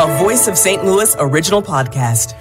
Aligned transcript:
a 0.00 0.06
Voice 0.16 0.48
of 0.48 0.56
St. 0.56 0.82
Louis 0.82 1.14
original 1.18 1.60
podcast. 1.60 2.32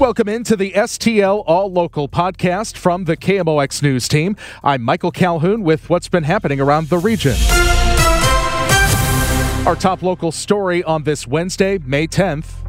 Welcome 0.00 0.28
into 0.28 0.56
the 0.56 0.72
STL 0.72 1.44
All 1.46 1.70
Local 1.70 2.08
podcast 2.08 2.76
from 2.76 3.04
the 3.04 3.16
KMOX 3.16 3.80
News 3.80 4.08
team. 4.08 4.34
I'm 4.64 4.82
Michael 4.82 5.12
Calhoun 5.12 5.62
with 5.62 5.88
what's 5.88 6.08
been 6.08 6.24
happening 6.24 6.60
around 6.60 6.88
the 6.88 6.98
region. 6.98 7.36
Our 9.68 9.76
top 9.76 10.02
local 10.02 10.32
story 10.32 10.82
on 10.82 11.04
this 11.04 11.28
Wednesday, 11.28 11.78
May 11.78 12.08
10th. 12.08 12.67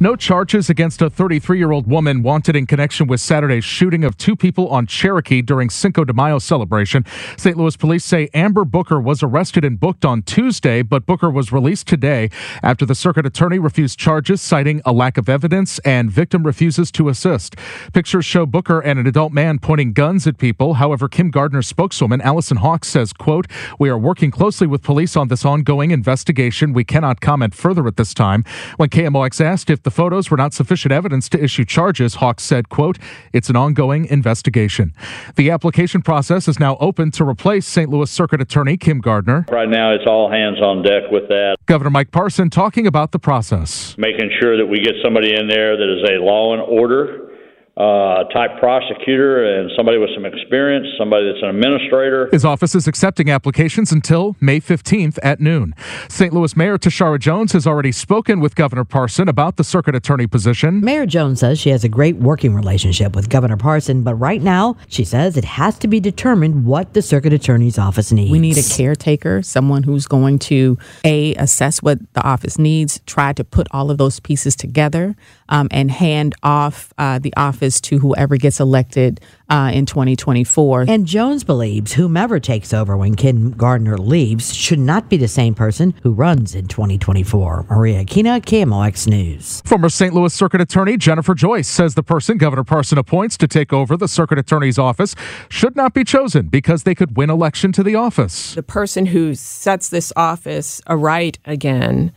No 0.00 0.16
charges 0.16 0.70
against 0.70 1.02
a 1.02 1.10
33 1.10 1.58
year 1.58 1.72
old 1.72 1.86
woman 1.86 2.22
wanted 2.22 2.56
in 2.56 2.66
connection 2.66 3.06
with 3.06 3.20
Saturday's 3.20 3.64
shooting 3.64 4.04
of 4.04 4.16
two 4.16 4.36
people 4.36 4.68
on 4.68 4.86
Cherokee 4.86 5.42
during 5.42 5.70
Cinco 5.70 6.04
de 6.04 6.12
Mayo 6.12 6.38
celebration. 6.38 7.04
St. 7.36 7.56
Louis 7.56 7.76
police 7.76 8.04
say 8.04 8.28
Amber 8.34 8.64
Booker 8.64 9.00
was 9.00 9.22
arrested 9.22 9.64
and 9.64 9.78
booked 9.78 10.04
on 10.04 10.22
Tuesday, 10.22 10.82
but 10.82 11.06
Booker 11.06 11.30
was 11.30 11.52
released 11.52 11.86
today 11.86 12.30
after 12.62 12.84
the 12.86 12.94
circuit 12.94 13.26
attorney 13.26 13.58
refused 13.58 13.98
charges, 13.98 14.40
citing 14.40 14.80
a 14.84 14.92
lack 14.92 15.18
of 15.18 15.28
evidence 15.28 15.78
and 15.80 16.10
victim 16.10 16.44
refuses 16.44 16.90
to 16.92 17.08
assist. 17.08 17.56
Pictures 17.92 18.24
show 18.24 18.46
Booker 18.46 18.80
and 18.80 18.98
an 18.98 19.06
adult 19.06 19.32
man 19.32 19.58
pointing 19.58 19.92
guns 19.92 20.26
at 20.26 20.38
people. 20.38 20.74
However, 20.74 21.08
Kim 21.08 21.30
Gardner 21.30 21.62
spokeswoman 21.62 22.20
Allison 22.20 22.58
Hawks 22.58 22.88
says, 22.88 23.12
quote, 23.12 23.46
We 23.78 23.88
are 23.88 23.98
working 23.98 24.30
closely 24.30 24.66
with 24.66 24.82
police 24.82 25.16
on 25.16 25.28
this 25.28 25.44
ongoing 25.44 25.90
investigation. 25.90 26.72
We 26.72 26.84
cannot 26.84 27.20
comment 27.20 27.54
further 27.54 27.86
at 27.86 27.96
this 27.96 28.14
time. 28.14 28.44
When 28.76 28.88
KMOX 28.88 29.40
asked 29.40 29.61
if 29.70 29.82
the 29.82 29.90
photos 29.90 30.30
were 30.30 30.36
not 30.36 30.52
sufficient 30.52 30.92
evidence 30.92 31.28
to 31.30 31.42
issue 31.42 31.64
charges, 31.64 32.16
Hawks 32.16 32.42
said, 32.42 32.68
quote, 32.68 32.98
it's 33.32 33.50
an 33.50 33.56
ongoing 33.56 34.06
investigation. 34.06 34.94
The 35.36 35.50
application 35.50 36.02
process 36.02 36.48
is 36.48 36.58
now 36.58 36.76
open 36.78 37.10
to 37.12 37.24
replace 37.28 37.66
St. 37.66 37.88
Louis 37.90 38.10
Circuit 38.10 38.40
Attorney 38.40 38.76
Kim 38.76 39.00
Gardner. 39.00 39.46
Right 39.50 39.68
now, 39.68 39.92
it's 39.92 40.06
all 40.06 40.30
hands 40.30 40.60
on 40.60 40.82
deck 40.82 41.10
with 41.10 41.28
that. 41.28 41.56
Governor 41.66 41.90
Mike 41.90 42.10
Parson 42.10 42.50
talking 42.50 42.86
about 42.86 43.12
the 43.12 43.18
process. 43.18 43.96
Making 43.98 44.30
sure 44.40 44.56
that 44.56 44.66
we 44.66 44.78
get 44.78 44.94
somebody 45.02 45.34
in 45.34 45.48
there 45.48 45.76
that 45.76 45.98
is 45.98 46.08
a 46.10 46.22
law 46.22 46.52
and 46.52 46.62
order 46.62 47.31
uh, 47.76 48.24
type 48.24 48.58
prosecutor 48.60 49.42
and 49.42 49.70
somebody 49.74 49.96
with 49.96 50.10
some 50.14 50.26
experience, 50.26 50.86
somebody 50.98 51.26
that's 51.26 51.42
an 51.42 51.48
administrator. 51.48 52.28
His 52.30 52.44
office 52.44 52.74
is 52.74 52.86
accepting 52.86 53.30
applications 53.30 53.90
until 53.90 54.36
May 54.40 54.60
15th 54.60 55.18
at 55.22 55.40
noon. 55.40 55.74
St. 56.08 56.34
Louis 56.34 56.54
Mayor 56.54 56.76
Tishaura 56.76 57.18
Jones 57.18 57.52
has 57.52 57.66
already 57.66 57.90
spoken 57.90 58.40
with 58.40 58.54
Governor 58.56 58.84
Parson 58.84 59.26
about 59.26 59.56
the 59.56 59.64
circuit 59.64 59.94
attorney 59.94 60.26
position. 60.26 60.82
Mayor 60.82 61.06
Jones 61.06 61.40
says 61.40 61.58
she 61.58 61.70
has 61.70 61.82
a 61.82 61.88
great 61.88 62.16
working 62.16 62.54
relationship 62.54 63.16
with 63.16 63.30
Governor 63.30 63.56
Parson, 63.56 64.02
but 64.02 64.16
right 64.16 64.42
now 64.42 64.76
she 64.88 65.04
says 65.04 65.38
it 65.38 65.44
has 65.44 65.78
to 65.78 65.88
be 65.88 65.98
determined 65.98 66.66
what 66.66 66.92
the 66.92 67.00
circuit 67.00 67.32
attorney's 67.32 67.78
office 67.78 68.12
needs. 68.12 68.30
We 68.30 68.38
need 68.38 68.58
a 68.58 68.62
caretaker, 68.62 69.42
someone 69.42 69.82
who's 69.82 70.06
going 70.06 70.40
to 70.40 70.76
a 71.04 71.34
assess 71.36 71.82
what 71.82 71.98
the 72.12 72.22
office 72.22 72.58
needs, 72.58 73.00
try 73.06 73.32
to 73.32 73.44
put 73.44 73.66
all 73.70 73.90
of 73.90 73.96
those 73.96 74.20
pieces 74.20 74.54
together, 74.54 75.16
um, 75.48 75.68
and 75.70 75.90
hand 75.90 76.34
off 76.42 76.92
uh, 76.98 77.18
the 77.18 77.32
office 77.36 77.61
to 77.82 77.98
whoever 77.98 78.36
gets 78.36 78.60
elected 78.60 79.20
uh, 79.48 79.70
in 79.72 79.86
2024. 79.86 80.86
And 80.88 81.06
Jones 81.06 81.44
believes 81.44 81.92
whomever 81.92 82.40
takes 82.40 82.72
over 82.72 82.96
when 82.96 83.14
Kim 83.14 83.52
Gardner 83.52 83.98
leaves 83.98 84.54
should 84.54 84.78
not 84.78 85.08
be 85.08 85.16
the 85.16 85.28
same 85.28 85.54
person 85.54 85.94
who 86.02 86.12
runs 86.12 86.54
in 86.54 86.66
2024. 86.66 87.66
Maria 87.70 88.04
Aquina, 88.04 88.40
KMOX 88.40 89.06
News. 89.06 89.62
Former 89.64 89.88
St. 89.88 90.14
Louis 90.14 90.32
Circuit 90.32 90.60
Attorney 90.60 90.96
Jennifer 90.96 91.34
Joyce 91.34 91.68
says 91.68 91.94
the 91.94 92.02
person 92.02 92.38
Governor 92.38 92.64
Parson 92.64 92.98
appoints 92.98 93.36
to 93.38 93.46
take 93.46 93.72
over 93.72 93.96
the 93.96 94.08
Circuit 94.08 94.38
Attorney's 94.38 94.78
office 94.78 95.14
should 95.48 95.76
not 95.76 95.94
be 95.94 96.04
chosen 96.04 96.48
because 96.48 96.82
they 96.82 96.94
could 96.94 97.16
win 97.16 97.30
election 97.30 97.72
to 97.72 97.82
the 97.82 97.94
office. 97.94 98.54
The 98.54 98.62
person 98.62 99.06
who 99.06 99.34
sets 99.34 99.88
this 99.88 100.12
office 100.16 100.80
aright 100.86 101.38
again 101.44 102.12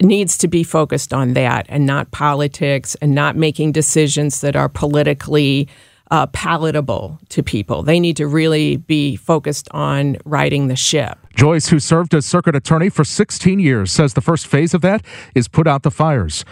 needs 0.00 0.38
to 0.38 0.48
be 0.48 0.62
focused 0.62 1.12
on 1.12 1.34
that 1.34 1.66
and 1.68 1.86
not 1.86 2.10
politics 2.10 2.94
and 2.96 3.14
not 3.14 3.36
making 3.36 3.72
decisions 3.72 4.40
that 4.40 4.56
are 4.56 4.68
politically 4.68 5.68
uh, 6.10 6.26
palatable 6.28 7.18
to 7.30 7.42
people. 7.42 7.82
They 7.82 7.98
need 7.98 8.16
to 8.16 8.26
really 8.26 8.76
be 8.76 9.16
focused 9.16 9.68
on 9.72 10.18
righting 10.24 10.68
the 10.68 10.76
ship. 10.76 11.18
Joyce, 11.34 11.68
who 11.68 11.80
served 11.80 12.14
as 12.14 12.24
circuit 12.24 12.54
attorney 12.54 12.88
for 12.88 13.04
16 13.04 13.58
years, 13.58 13.92
says 13.92 14.14
the 14.14 14.20
first 14.20 14.46
phase 14.46 14.72
of 14.72 14.80
that 14.82 15.04
is 15.34 15.48
put 15.48 15.66
out 15.66 15.82
the 15.82 15.90
fires. 15.90 16.44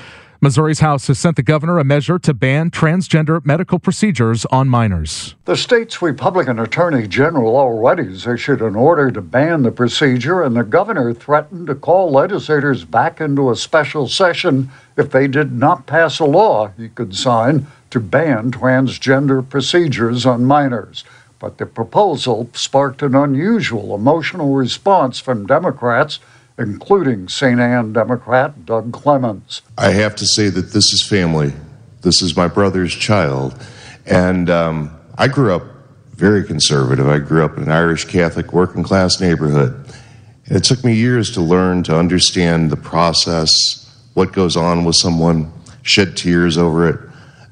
Missouri's 0.44 0.80
House 0.80 1.06
has 1.06 1.18
sent 1.18 1.36
the 1.36 1.42
governor 1.42 1.78
a 1.78 1.84
measure 1.84 2.18
to 2.18 2.34
ban 2.34 2.70
transgender 2.70 3.42
medical 3.46 3.78
procedures 3.78 4.44
on 4.50 4.68
minors. 4.68 5.36
The 5.46 5.56
state's 5.56 6.02
Republican 6.02 6.58
Attorney 6.58 7.08
General 7.08 7.56
already 7.56 8.14
issued 8.14 8.60
an 8.60 8.76
order 8.76 9.10
to 9.10 9.22
ban 9.22 9.62
the 9.62 9.70
procedure, 9.70 10.42
and 10.42 10.54
the 10.54 10.62
governor 10.62 11.14
threatened 11.14 11.68
to 11.68 11.74
call 11.74 12.10
legislators 12.10 12.84
back 12.84 13.22
into 13.22 13.50
a 13.50 13.56
special 13.56 14.06
session 14.06 14.70
if 14.98 15.10
they 15.10 15.28
did 15.28 15.50
not 15.50 15.86
pass 15.86 16.18
a 16.18 16.26
law 16.26 16.66
he 16.76 16.90
could 16.90 17.16
sign 17.16 17.66
to 17.88 17.98
ban 17.98 18.50
transgender 18.50 19.48
procedures 19.48 20.26
on 20.26 20.44
minors. 20.44 21.04
But 21.38 21.56
the 21.56 21.64
proposal 21.64 22.50
sparked 22.52 23.00
an 23.00 23.14
unusual 23.14 23.94
emotional 23.94 24.52
response 24.52 25.18
from 25.18 25.46
Democrats 25.46 26.18
including 26.58 27.28
St. 27.28 27.58
Ann 27.60 27.92
Democrat 27.92 28.64
Doug 28.64 28.92
Clemens. 28.92 29.62
I 29.76 29.90
have 29.90 30.14
to 30.16 30.26
say 30.26 30.48
that 30.48 30.72
this 30.72 30.92
is 30.92 31.02
family. 31.02 31.52
This 32.02 32.22
is 32.22 32.36
my 32.36 32.48
brother's 32.48 32.94
child. 32.94 33.60
And 34.06 34.50
um, 34.50 34.96
I 35.18 35.28
grew 35.28 35.54
up 35.54 35.64
very 36.10 36.44
conservative. 36.44 37.08
I 37.08 37.18
grew 37.18 37.44
up 37.44 37.56
in 37.56 37.64
an 37.64 37.70
Irish 37.70 38.04
Catholic 38.04 38.52
working 38.52 38.82
class 38.82 39.20
neighborhood. 39.20 39.74
And 40.46 40.56
it 40.56 40.64
took 40.64 40.84
me 40.84 40.94
years 40.94 41.30
to 41.32 41.40
learn 41.40 41.82
to 41.84 41.98
understand 41.98 42.70
the 42.70 42.76
process, 42.76 43.80
what 44.14 44.32
goes 44.32 44.56
on 44.56 44.84
with 44.84 44.96
someone, 44.96 45.52
shed 45.82 46.16
tears 46.16 46.56
over 46.56 46.88
it, 46.88 47.00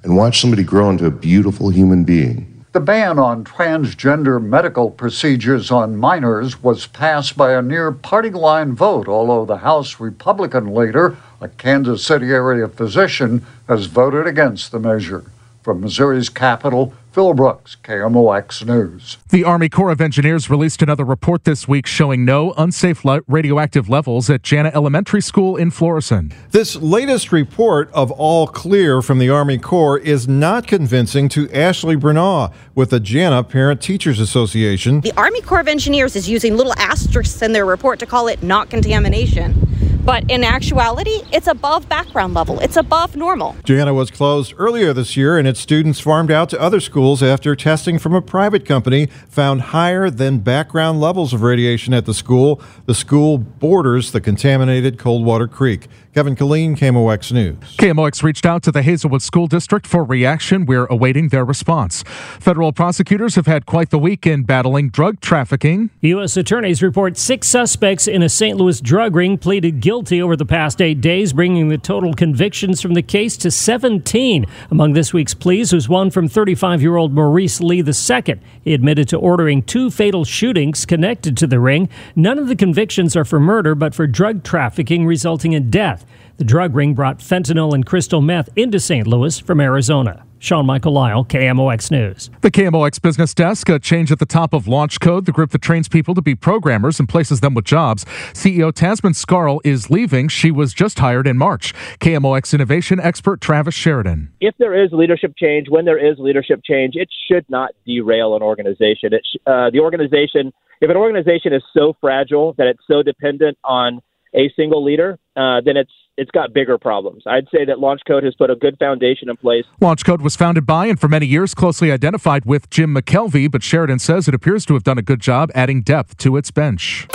and 0.02 0.16
watch 0.16 0.40
somebody 0.40 0.62
grow 0.62 0.90
into 0.90 1.06
a 1.06 1.10
beautiful 1.10 1.70
human 1.70 2.04
being. 2.04 2.51
The 2.72 2.80
ban 2.80 3.18
on 3.18 3.44
transgender 3.44 4.42
medical 4.42 4.88
procedures 4.88 5.70
on 5.70 5.98
minors 5.98 6.62
was 6.62 6.86
passed 6.86 7.36
by 7.36 7.52
a 7.52 7.60
near 7.60 7.92
party 7.92 8.30
line 8.30 8.74
vote, 8.74 9.08
although 9.08 9.44
the 9.44 9.58
House 9.58 10.00
Republican 10.00 10.74
leader, 10.74 11.18
a 11.38 11.48
Kansas 11.48 12.02
City 12.02 12.30
area 12.30 12.66
physician, 12.68 13.44
has 13.68 13.84
voted 13.84 14.26
against 14.26 14.72
the 14.72 14.78
measure. 14.78 15.24
From 15.62 15.82
Missouri's 15.82 16.30
capital, 16.30 16.94
Phil 17.12 17.34
Brooks, 17.34 17.76
KMOX 17.84 18.64
News. 18.64 19.18
The 19.28 19.44
Army 19.44 19.68
Corps 19.68 19.90
of 19.90 20.00
Engineers 20.00 20.48
released 20.48 20.80
another 20.80 21.04
report 21.04 21.44
this 21.44 21.68
week 21.68 21.86
showing 21.86 22.24
no 22.24 22.54
unsafe 22.56 23.04
radioactive 23.28 23.90
levels 23.90 24.30
at 24.30 24.42
Jana 24.42 24.70
Elementary 24.74 25.20
School 25.20 25.58
in 25.58 25.70
Florissant. 25.70 26.32
This 26.52 26.74
latest 26.76 27.30
report 27.30 27.90
of 27.92 28.10
all 28.10 28.46
clear 28.46 29.02
from 29.02 29.18
the 29.18 29.28
Army 29.28 29.58
Corps 29.58 29.98
is 29.98 30.26
not 30.26 30.66
convincing 30.66 31.28
to 31.30 31.50
Ashley 31.52 31.96
Bernaugh 31.96 32.50
with 32.74 32.88
the 32.88 33.00
Jana 33.00 33.44
Parent 33.44 33.82
Teachers 33.82 34.18
Association. 34.18 35.02
The 35.02 35.12
Army 35.18 35.42
Corps 35.42 35.60
of 35.60 35.68
Engineers 35.68 36.16
is 36.16 36.30
using 36.30 36.56
little 36.56 36.74
asterisks 36.78 37.42
in 37.42 37.52
their 37.52 37.66
report 37.66 37.98
to 37.98 38.06
call 38.06 38.28
it 38.28 38.42
not 38.42 38.70
contamination. 38.70 39.71
But 40.04 40.28
in 40.28 40.42
actuality, 40.42 41.22
it's 41.32 41.46
above 41.46 41.88
background 41.88 42.34
level. 42.34 42.58
It's 42.58 42.76
above 42.76 43.14
normal. 43.14 43.54
Jana 43.62 43.94
was 43.94 44.10
closed 44.10 44.52
earlier 44.58 44.92
this 44.92 45.16
year 45.16 45.38
and 45.38 45.46
its 45.46 45.60
students 45.60 46.00
farmed 46.00 46.32
out 46.32 46.48
to 46.50 46.60
other 46.60 46.80
schools 46.80 47.22
after 47.22 47.54
testing 47.54 48.00
from 48.00 48.12
a 48.12 48.20
private 48.20 48.66
company 48.66 49.06
found 49.28 49.60
higher 49.60 50.10
than 50.10 50.40
background 50.40 51.00
levels 51.00 51.32
of 51.32 51.42
radiation 51.42 51.94
at 51.94 52.04
the 52.04 52.14
school. 52.14 52.60
The 52.86 52.94
school 52.94 53.38
borders 53.38 54.10
the 54.10 54.20
contaminated 54.20 54.98
Coldwater 54.98 55.46
Creek. 55.46 55.86
Kevin 56.14 56.36
Killeen, 56.36 56.76
KMOX 56.76 57.32
News. 57.32 57.56
KMOX 57.78 58.22
reached 58.22 58.44
out 58.44 58.62
to 58.64 58.70
the 58.70 58.82
Hazelwood 58.82 59.22
School 59.22 59.46
District 59.46 59.86
for 59.86 60.04
reaction. 60.04 60.66
We're 60.66 60.84
awaiting 60.84 61.30
their 61.30 61.42
response. 61.42 62.02
Federal 62.38 62.70
prosecutors 62.74 63.34
have 63.36 63.46
had 63.46 63.64
quite 63.64 63.88
the 63.88 63.98
week 63.98 64.26
in 64.26 64.42
battling 64.42 64.90
drug 64.90 65.22
trafficking. 65.22 65.88
U.S. 66.02 66.36
attorneys 66.36 66.82
report 66.82 67.16
six 67.16 67.48
suspects 67.48 68.06
in 68.06 68.22
a 68.22 68.28
St. 68.28 68.58
Louis 68.58 68.78
drug 68.82 69.16
ring 69.16 69.38
pleaded 69.38 69.80
guilty 69.80 70.20
over 70.20 70.36
the 70.36 70.44
past 70.44 70.82
eight 70.82 71.00
days, 71.00 71.32
bringing 71.32 71.68
the 71.68 71.78
total 71.78 72.12
convictions 72.12 72.82
from 72.82 72.92
the 72.92 73.00
case 73.00 73.38
to 73.38 73.50
17. 73.50 74.44
Among 74.70 74.92
this 74.92 75.14
week's 75.14 75.32
pleas 75.32 75.72
was 75.72 75.88
one 75.88 76.10
from 76.10 76.28
35 76.28 76.82
year 76.82 76.96
old 76.96 77.14
Maurice 77.14 77.58
Lee 77.62 77.82
II. 77.82 78.38
He 78.62 78.74
admitted 78.74 79.08
to 79.08 79.16
ordering 79.16 79.62
two 79.62 79.90
fatal 79.90 80.26
shootings 80.26 80.84
connected 80.84 81.38
to 81.38 81.46
the 81.46 81.58
ring. 81.58 81.88
None 82.14 82.38
of 82.38 82.48
the 82.48 82.56
convictions 82.56 83.16
are 83.16 83.24
for 83.24 83.40
murder, 83.40 83.74
but 83.74 83.94
for 83.94 84.06
drug 84.06 84.44
trafficking 84.44 85.06
resulting 85.06 85.54
in 85.54 85.70
death. 85.70 86.01
The 86.38 86.44
drug 86.44 86.74
ring 86.74 86.94
brought 86.94 87.18
fentanyl 87.18 87.74
and 87.74 87.86
crystal 87.86 88.20
meth 88.20 88.48
into 88.56 88.80
St. 88.80 89.06
Louis 89.06 89.38
from 89.38 89.60
Arizona. 89.60 90.24
Sean 90.42 90.66
Michael 90.66 90.92
Lyle, 90.92 91.24
KMOX 91.24 91.92
News. 91.92 92.28
The 92.40 92.50
KMOX 92.50 93.00
Business 93.00 93.32
Desk, 93.32 93.68
a 93.68 93.78
change 93.78 94.10
at 94.10 94.18
the 94.18 94.26
top 94.26 94.52
of 94.52 94.66
Launch 94.66 94.98
Code, 94.98 95.24
the 95.24 95.30
group 95.30 95.52
that 95.52 95.62
trains 95.62 95.88
people 95.88 96.16
to 96.16 96.20
be 96.20 96.34
programmers 96.34 96.98
and 96.98 97.08
places 97.08 97.38
them 97.38 97.54
with 97.54 97.64
jobs. 97.64 98.04
CEO 98.32 98.72
Tasman 98.72 99.12
Scarl 99.12 99.60
is 99.62 99.88
leaving. 99.88 100.26
She 100.26 100.50
was 100.50 100.74
just 100.74 100.98
hired 100.98 101.28
in 101.28 101.38
March. 101.38 101.72
KMOX 102.00 102.52
innovation 102.54 102.98
expert 102.98 103.40
Travis 103.40 103.76
Sheridan. 103.76 104.32
If 104.40 104.56
there 104.58 104.74
is 104.74 104.90
leadership 104.90 105.34
change, 105.38 105.68
when 105.68 105.84
there 105.84 105.96
is 105.96 106.18
leadership 106.18 106.62
change, 106.64 106.96
it 106.96 107.08
should 107.30 107.48
not 107.48 107.70
derail 107.86 108.34
an 108.34 108.42
organization. 108.42 109.14
It 109.14 109.24
sh- 109.24 109.38
uh, 109.46 109.70
the 109.70 109.78
organization, 109.78 110.52
if 110.80 110.90
an 110.90 110.96
organization 110.96 111.52
is 111.52 111.62
so 111.72 111.94
fragile 112.00 112.54
that 112.58 112.66
it's 112.66 112.82
so 112.90 113.04
dependent 113.04 113.58
on 113.62 114.00
a 114.34 114.50
single 114.56 114.84
leader, 114.84 115.18
uh, 115.36 115.60
then 115.64 115.76
it's 115.76 115.92
it's 116.18 116.30
got 116.30 116.52
bigger 116.52 116.76
problems. 116.76 117.22
I'd 117.26 117.48
say 117.50 117.64
that 117.64 117.78
Launch 117.78 118.02
Code 118.06 118.22
has 118.22 118.34
put 118.34 118.50
a 118.50 118.54
good 118.54 118.76
foundation 118.78 119.30
in 119.30 119.36
place. 119.36 119.64
Launch 119.80 120.04
Code 120.04 120.20
was 120.20 120.36
founded 120.36 120.66
by 120.66 120.86
and 120.86 121.00
for 121.00 121.08
many 121.08 121.24
years 121.24 121.54
closely 121.54 121.90
identified 121.90 122.44
with 122.44 122.68
Jim 122.68 122.94
McKelvey, 122.94 123.50
but 123.50 123.62
Sheridan 123.62 123.98
says 123.98 124.28
it 124.28 124.34
appears 124.34 124.66
to 124.66 124.74
have 124.74 124.84
done 124.84 124.98
a 124.98 125.02
good 125.02 125.20
job 125.20 125.50
adding 125.54 125.80
depth 125.80 126.18
to 126.18 126.36
its 126.36 126.50
bench. 126.50 127.08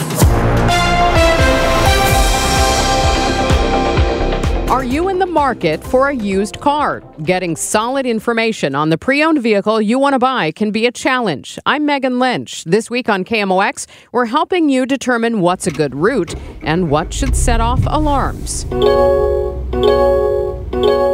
Are 4.70 4.84
you 4.84 5.08
in 5.08 5.18
the 5.18 5.26
market 5.26 5.82
for 5.82 6.10
a 6.10 6.16
used 6.16 6.60
car? 6.60 7.02
Getting 7.24 7.56
solid 7.56 8.06
information 8.06 8.76
on 8.76 8.90
the 8.90 8.98
pre 8.98 9.24
owned 9.24 9.42
vehicle 9.42 9.82
you 9.82 9.98
want 9.98 10.14
to 10.14 10.20
buy 10.20 10.52
can 10.52 10.72
be 10.72 10.86
a 10.86 10.92
challenge. 10.92 11.58
I'm 11.66 11.86
Megan 11.86 12.20
Lynch. 12.20 12.66
This 12.66 12.90
week 12.90 13.08
on 13.08 13.24
KMOX, 13.24 13.88
we're 14.12 14.26
helping 14.26 14.68
you 14.68 14.86
determine 14.86 15.40
what's 15.40 15.68
a 15.68 15.72
good 15.72 15.96
route 15.96 16.36
and 16.68 16.92
what 16.92 17.12
should 17.12 17.36
set 17.36 17.60
off 17.60 17.82
alarms. 17.88 18.66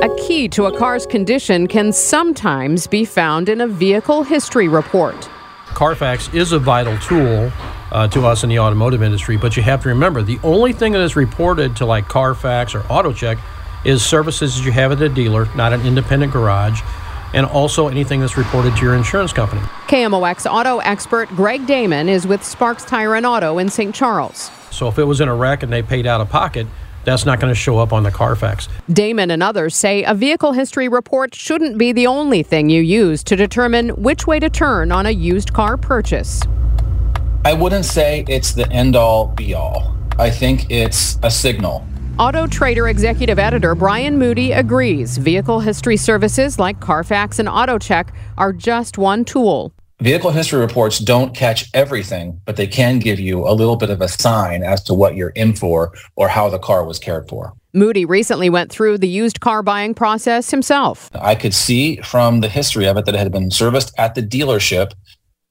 A 0.04 0.10
key 0.20 0.50
to 0.50 0.66
a 0.66 0.78
car's 0.78 1.06
condition 1.06 1.68
can 1.68 1.94
sometimes 1.94 2.88
be 2.88 3.06
found 3.06 3.48
in 3.48 3.62
a 3.62 3.68
vehicle 3.68 4.24
history 4.24 4.68
report. 4.68 5.30
Carfax 5.68 6.34
is 6.34 6.52
a 6.52 6.60
vital 6.60 6.98
tool 6.98 7.52
uh, 7.92 8.08
to 8.10 8.26
us 8.26 8.44
in 8.44 8.50
the 8.50 8.60
automotive 8.60 9.02
industry, 9.02 9.38
but 9.38 9.56
you 9.56 9.64
have 9.64 9.82
to 9.84 9.90
remember 9.90 10.22
the 10.22 10.40
only 10.44 10.74
thing 10.74 10.92
that 10.92 11.02
is 11.02 11.16
reported 11.16 11.76
to 11.78 11.86
like 11.86 12.08
Carfax 12.08 12.76
or 12.76 12.82
AutoCheck 12.82 13.40
is 13.86 14.04
services 14.04 14.58
that 14.58 14.66
you 14.66 14.72
have 14.72 14.92
at 14.92 15.02
a 15.02 15.10
dealer, 15.10 15.48
not 15.56 15.72
an 15.72 15.86
independent 15.86 16.34
garage, 16.34 16.82
and 17.34 17.46
also 17.46 17.88
anything 17.88 18.20
that's 18.20 18.38
reported 18.38 18.76
to 18.76 18.84
your 18.84 18.96
insurance 18.96 19.34
company. 19.34 19.62
KMOX 19.88 20.50
auto 20.50 20.80
expert 20.80 21.30
Greg 21.30 21.66
Damon 21.66 22.10
is 22.10 22.26
with 22.26 22.44
Sparks 22.44 22.86
Tire 22.86 23.16
and 23.16 23.26
Auto 23.26 23.58
in 23.58 23.70
St. 23.70 23.94
Charles. 23.94 24.52
So 24.74 24.88
if 24.88 24.98
it 24.98 25.04
was 25.04 25.22
in 25.22 25.30
a 25.30 25.36
wreck 25.36 25.64
and 25.64 25.72
they 25.72 25.84
paid 25.84 26.08
out 26.08 26.20
of 26.20 26.30
pocket, 26.30 26.68
that's 27.04 27.26
not 27.26 27.40
going 27.40 27.52
to 27.52 27.56
show 27.60 27.80
up 27.80 27.94
on 27.94 28.04
the 28.04 28.12
Carfax. 28.12 28.70
Damon 28.92 29.30
and 29.30 29.44
others 29.44 29.76
say 29.76 30.04
a 30.04 30.14
vehicle 30.14 30.54
history 30.54 30.88
report 30.88 31.36
shouldn't 31.36 31.78
be 31.78 31.92
the 31.92 32.08
only 32.08 32.44
thing 32.44 32.70
you 32.70 32.82
use 32.82 33.24
to 33.26 33.36
determine 33.36 33.90
which 33.90 34.26
way 34.26 34.40
to 34.40 34.50
turn 34.50 34.92
on 34.92 35.06
a 35.06 35.12
used 35.12 35.54
car 35.54 35.78
purchase. 35.78 36.42
I 37.46 37.54
wouldn't 37.54 37.86
say 37.86 38.24
it's 38.28 38.54
the 38.54 38.72
end 38.72 38.96
all 38.96 39.28
be 39.28 39.54
all. 39.54 39.96
I 40.18 40.30
think 40.30 40.72
it's 40.72 41.20
a 41.24 41.30
signal. 41.30 41.86
Auto 42.20 42.48
Trader 42.48 42.88
executive 42.88 43.40
editor 43.40 43.76
Brian 43.76 44.18
Moody 44.18 44.52
agrees 44.52 45.18
vehicle 45.18 45.60
history 45.60 45.98
services 45.98 46.60
like 46.60 46.80
Carfax 46.80 47.40
and 47.40 47.50
AutoCheck 47.50 48.10
are 48.38 48.54
just 48.54 48.98
one 48.98 49.26
tool. 49.26 49.74
Vehicle 50.04 50.32
history 50.32 50.60
reports 50.60 51.00
don't 51.00 51.34
catch 51.34 51.70
everything, 51.74 52.42
but 52.44 52.58
they 52.58 52.68
can 52.68 53.00
give 53.00 53.22
you 53.22 53.48
a 53.48 53.56
little 53.56 53.78
bit 53.78 53.90
of 53.90 54.02
a 54.02 54.10
sign 54.10 54.62
as 54.62 54.84
to 54.84 54.94
what 54.94 55.16
you're 55.16 55.30
in 55.30 55.56
for 55.56 55.94
or 56.18 56.28
how 56.28 56.50
the 56.50 56.60
car 56.60 56.84
was 56.84 57.00
cared 57.00 57.30
for. 57.30 57.54
Moody 57.74 58.04
recently 58.04 58.50
went 58.50 58.70
through 58.70 58.98
the 58.98 59.08
used 59.08 59.40
car 59.40 59.64
buying 59.64 59.94
process 59.94 60.52
himself. 60.52 61.10
I 61.16 61.36
could 61.36 61.54
see 61.54 62.02
from 62.02 62.42
the 62.42 62.50
history 62.50 62.86
of 62.86 62.98
it 62.98 63.06
that 63.06 63.16
it 63.16 63.18
had 63.18 63.32
been 63.32 63.50
serviced 63.50 63.98
at 63.98 64.14
the 64.14 64.22
dealership 64.22 64.92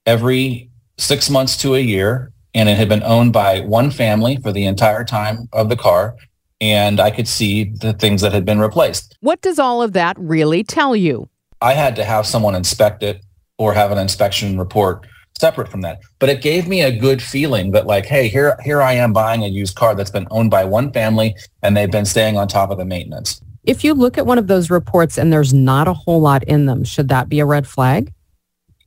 every 0.04 0.68
six 0.98 1.30
months 1.30 1.56
to 1.62 1.74
a 1.74 1.80
year, 1.80 2.30
and 2.52 2.68
it 2.68 2.76
had 2.76 2.90
been 2.90 3.02
owned 3.04 3.32
by 3.32 3.60
one 3.60 3.90
family 3.90 4.36
for 4.36 4.52
the 4.52 4.66
entire 4.66 5.02
time 5.02 5.48
of 5.54 5.70
the 5.70 5.76
car. 5.76 6.14
And 6.60 7.00
I 7.00 7.10
could 7.10 7.26
see 7.26 7.72
the 7.80 7.94
things 7.94 8.20
that 8.20 8.34
had 8.34 8.44
been 8.44 8.60
replaced. 8.60 9.16
What 9.20 9.40
does 9.40 9.58
all 9.58 9.80
of 9.80 9.94
that 9.94 10.18
really 10.18 10.62
tell 10.62 10.94
you? 10.94 11.30
I 11.62 11.72
had 11.72 11.96
to 11.96 12.04
have 12.04 12.26
someone 12.26 12.54
inspect 12.54 13.02
it 13.02 13.22
or 13.62 13.72
have 13.72 13.92
an 13.92 13.98
inspection 13.98 14.58
report 14.58 15.06
separate 15.38 15.68
from 15.68 15.82
that. 15.82 16.00
But 16.18 16.28
it 16.28 16.42
gave 16.42 16.66
me 16.66 16.82
a 16.82 16.96
good 16.96 17.22
feeling 17.22 17.70
that 17.70 17.86
like, 17.86 18.06
hey, 18.06 18.26
here 18.26 18.58
here 18.64 18.82
I 18.82 18.94
am 18.94 19.12
buying 19.12 19.44
a 19.44 19.48
used 19.48 19.76
car 19.76 19.94
that's 19.94 20.10
been 20.10 20.26
owned 20.32 20.50
by 20.50 20.64
one 20.64 20.92
family 20.92 21.36
and 21.62 21.76
they've 21.76 21.90
been 21.90 22.04
staying 22.04 22.36
on 22.36 22.48
top 22.48 22.70
of 22.70 22.78
the 22.78 22.84
maintenance. 22.84 23.40
If 23.62 23.84
you 23.84 23.94
look 23.94 24.18
at 24.18 24.26
one 24.26 24.38
of 24.38 24.48
those 24.48 24.68
reports 24.68 25.16
and 25.16 25.32
there's 25.32 25.54
not 25.54 25.86
a 25.86 25.92
whole 25.92 26.20
lot 26.20 26.42
in 26.44 26.66
them, 26.66 26.82
should 26.82 27.08
that 27.08 27.28
be 27.28 27.38
a 27.38 27.46
red 27.46 27.68
flag? 27.68 28.12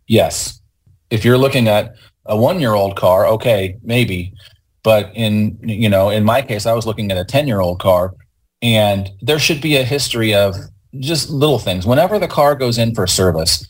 Yes. 0.07 0.59
If 1.09 1.23
you're 1.23 1.37
looking 1.37 1.69
at 1.69 1.95
a 2.25 2.35
one-year-old 2.35 2.97
car, 2.97 3.25
okay, 3.27 3.77
maybe. 3.81 4.33
But 4.83 5.11
in 5.15 5.57
you 5.63 5.87
know, 5.87 6.09
in 6.09 6.25
my 6.25 6.41
case, 6.41 6.65
I 6.65 6.73
was 6.73 6.85
looking 6.85 7.11
at 7.11 7.17
a 7.17 7.23
10-year-old 7.23 7.79
car 7.79 8.13
and 8.61 9.09
there 9.21 9.39
should 9.39 9.61
be 9.61 9.77
a 9.77 9.85
history 9.85 10.35
of 10.35 10.53
just 10.99 11.29
little 11.29 11.59
things. 11.59 11.85
Whenever 11.85 12.19
the 12.19 12.27
car 12.27 12.55
goes 12.55 12.77
in 12.77 12.93
for 12.93 13.07
service 13.07 13.65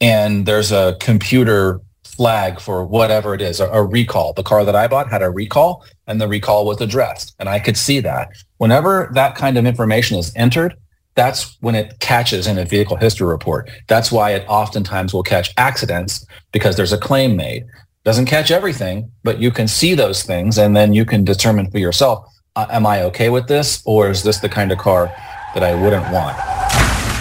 and 0.00 0.46
there's 0.46 0.72
a 0.72 0.96
computer 1.00 1.80
flag 2.04 2.60
for 2.60 2.84
whatever 2.84 3.34
it 3.34 3.40
is, 3.40 3.60
a, 3.60 3.68
a, 3.68 3.82
recall. 3.82 4.32
The 4.34 4.42
car 4.42 4.64
that 4.64 4.76
I 4.76 4.88
bought 4.88 5.10
had 5.10 5.22
a 5.22 5.30
recall 5.30 5.84
and 6.06 6.20
the 6.20 6.28
recall 6.28 6.66
was 6.66 6.80
addressed 6.80 7.34
and 7.38 7.48
I 7.48 7.58
could 7.58 7.76
see 7.76 8.00
that. 8.00 8.28
Whenever 8.58 9.10
that 9.14 9.36
kind 9.36 9.56
of 9.56 9.64
information 9.64 10.18
is 10.18 10.30
entered, 10.36 10.74
that's 11.14 11.56
when 11.60 11.74
it 11.74 11.98
catches 12.00 12.46
in 12.46 12.58
a 12.58 12.64
vehicle 12.64 12.96
history 12.96 13.26
report. 13.26 13.70
That's 13.88 14.12
why 14.12 14.32
it 14.32 14.44
oftentimes 14.48 15.14
will 15.14 15.22
catch 15.22 15.52
accidents 15.56 16.26
because 16.52 16.76
there's 16.76 16.92
a 16.92 16.98
claim 16.98 17.36
made. 17.36 17.64
Doesn't 18.04 18.26
catch 18.26 18.50
everything, 18.50 19.10
but 19.24 19.40
you 19.40 19.50
can 19.50 19.68
see 19.68 19.94
those 19.94 20.22
things 20.22 20.58
and 20.58 20.76
then 20.76 20.92
you 20.92 21.04
can 21.04 21.24
determine 21.24 21.70
for 21.70 21.78
yourself, 21.78 22.26
uh, 22.56 22.66
am 22.70 22.86
I 22.86 23.02
okay 23.04 23.30
with 23.30 23.46
this 23.48 23.82
or 23.86 24.10
is 24.10 24.22
this 24.22 24.40
the 24.40 24.48
kind 24.48 24.72
of 24.72 24.78
car 24.78 25.06
that 25.54 25.62
I 25.62 25.74
wouldn't 25.74 26.10
want? 26.12 26.49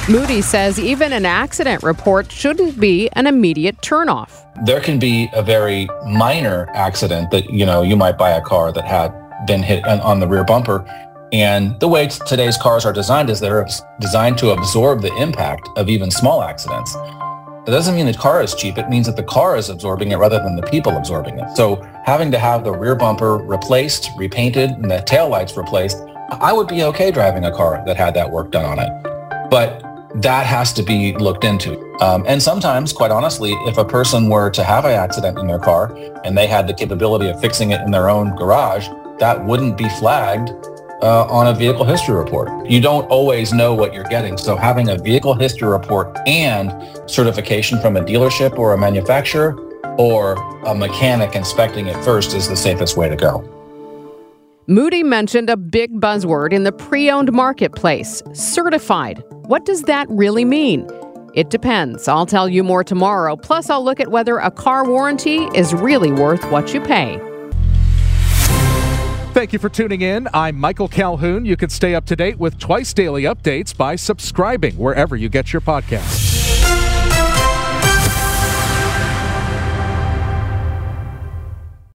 Moody 0.10 0.42
says 0.42 0.80
even 0.80 1.14
an 1.14 1.24
accident 1.24 1.84
report 1.84 2.32
shouldn't 2.32 2.80
be 2.80 3.10
an 3.14 3.28
immediate 3.28 3.78
turnoff. 3.82 4.44
There 4.66 4.82
can 4.82 4.98
be 4.98 5.30
a 5.34 5.44
very 5.44 5.88
minor 6.08 6.68
accident 6.74 7.30
that, 7.30 7.48
you 7.52 7.64
know, 7.64 7.84
you 7.84 7.96
might 7.96 8.18
buy 8.18 8.32
a 8.32 8.42
car 8.42 8.72
that 8.72 8.86
had 8.86 9.14
been 9.46 9.62
hit 9.62 9.86
on 9.86 10.20
the 10.20 10.28
rear 10.28 10.44
bumper. 10.44 10.84
And 11.32 11.80
the 11.80 11.88
way 11.88 12.08
today's 12.26 12.58
cars 12.58 12.86
are 12.86 12.92
designed 12.92 13.30
is 13.30 13.40
they're 13.40 13.68
designed 14.00 14.40
to 14.40 14.50
absorb 14.50 15.04
the 15.04 15.16
impact 15.16 15.70
of 15.76 15.90
even 15.90 16.10
small 16.10 16.42
accidents. 16.42 16.96
It 17.68 17.72
doesn't 17.72 17.96
mean 17.96 18.08
the 18.08 18.14
car 18.16 18.42
is 18.42 18.56
cheap. 18.56 18.80
It 18.80 18.90
means 18.90 19.06
that 19.06 19.16
the 19.16 19.22
car 19.22 19.58
is 19.58 19.70
absorbing 19.70 20.12
it 20.12 20.16
rather 20.16 20.40
than 20.40 20.56
the 20.56 20.64
people 20.64 20.98
absorbing 20.98 21.38
it. 21.38 21.56
So 21.56 21.88
having 22.04 22.32
to 22.32 22.40
have 22.40 22.64
the 22.64 22.72
rear 22.72 22.96
bumper 22.96 23.38
replaced, 23.38 24.10
repainted, 24.18 24.72
and 24.72 24.90
the 24.90 25.04
taillights 25.08 25.56
replaced, 25.56 26.00
I 26.32 26.52
would 26.52 26.68
be 26.68 26.82
okay 26.82 27.12
driving 27.12 27.46
a 27.46 27.52
car 27.52 27.84
that 27.86 27.96
had 27.96 28.16
that 28.16 28.32
work 28.32 28.50
done 28.50 28.66
on 28.66 28.80
it. 28.80 29.50
But 29.52 29.84
that 30.16 30.46
has 30.46 30.74
to 30.74 30.84
be 30.84 31.14
looked 31.14 31.44
into. 31.44 31.80
Um, 32.02 32.24
and 32.28 32.42
sometimes, 32.42 32.94
quite 32.94 33.12
honestly, 33.12 33.52
if 33.68 33.78
a 33.78 33.86
person 33.86 34.30
were 34.30 34.50
to 34.52 34.64
have 34.64 34.86
an 34.86 34.92
accident 34.92 35.38
in 35.38 35.48
their 35.48 35.60
car 35.60 35.96
and 36.24 36.38
they 36.38 36.48
had 36.48 36.68
the 36.68 36.74
capability 36.74 37.30
of 37.30 37.40
fixing 37.40 37.72
it 37.72 37.82
in 37.82 37.92
their 37.92 38.10
own 38.10 38.36
garage, 38.36 38.88
that 39.20 39.46
wouldn't 39.46 39.78
be 39.78 39.88
flagged 39.90 40.50
uh, 41.02 41.26
on 41.26 41.48
a 41.48 41.54
vehicle 41.54 41.86
history 41.86 42.16
report. 42.16 42.50
You 42.70 42.82
don't 42.82 43.06
always 43.06 43.54
know 43.54 43.74
what 43.74 43.94
you're 43.94 44.04
getting. 44.06 44.38
So 44.38 44.56
having 44.56 44.90
a 44.90 44.98
vehicle 44.98 45.34
history 45.34 45.68
report 45.68 46.18
and 46.28 46.74
certification 47.10 47.80
from 47.80 47.96
a 47.96 48.02
dealership 48.02 48.58
or 48.58 48.74
a 48.74 48.78
manufacturer 48.78 49.58
or 49.98 50.34
a 50.66 50.76
mechanic 50.76 51.36
inspecting 51.36 51.88
it 51.88 52.04
first 52.04 52.34
is 52.34 52.48
the 52.48 52.56
safest 52.56 52.98
way 52.98 53.10
to 53.10 53.16
go. 53.16 53.48
Moody 54.68 55.04
mentioned 55.04 55.50
a 55.50 55.58
big 55.58 56.00
buzzword 56.00 56.54
in 56.54 56.64
the 56.64 56.72
pre 56.72 57.10
owned 57.10 57.32
marketplace 57.32 58.22
certified. 58.34 59.24
What 59.50 59.66
does 59.66 59.82
that 59.86 60.06
really 60.12 60.46
mean? 60.46 60.88
It 61.34 61.50
depends. 61.50 62.08
I'll 62.08 62.28
tell 62.28 62.48
you 62.48 62.64
more 62.64 62.84
tomorrow. 62.84 63.36
Plus, 63.36 63.72
I'll 63.72 63.84
look 63.84 64.00
at 64.00 64.12
whether 64.12 64.38
a 64.38 64.52
car 64.52 64.88
warranty 64.88 65.46
is 65.56 65.74
really 65.74 66.12
worth 66.12 66.46
what 66.52 66.72
you 66.72 66.80
pay. 66.80 67.20
Thank 69.34 69.52
you 69.52 69.58
for 69.58 69.68
tuning 69.68 70.02
in. 70.02 70.28
I'm 70.36 70.56
Michael 70.56 70.88
Calhoun. 70.88 71.46
You 71.46 71.58
can 71.58 71.70
stay 71.70 71.96
up 71.96 72.06
to 72.06 72.16
date 72.16 72.38
with 72.38 72.60
twice 72.60 72.94
daily 72.94 73.24
updates 73.24 73.76
by 73.76 73.96
subscribing 73.96 74.78
wherever 74.78 75.16
you 75.16 75.30
get 75.30 75.52
your 75.52 75.64
podcasts. 75.64 76.29